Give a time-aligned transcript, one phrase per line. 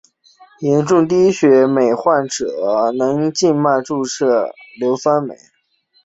[0.61, 2.47] 严重低血镁患者
[2.97, 5.35] 能经静脉注射硫酸镁。